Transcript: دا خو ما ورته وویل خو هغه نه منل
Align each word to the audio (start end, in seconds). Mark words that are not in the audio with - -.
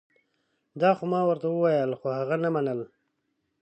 دا 0.81 0.89
خو 0.97 1.03
ما 1.11 1.21
ورته 1.29 1.47
وویل 1.49 1.91
خو 1.99 2.07
هغه 2.19 2.35
نه 2.43 2.49
منل 2.55 2.81